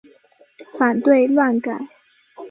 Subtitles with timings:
[0.79, 1.87] 反对乱改！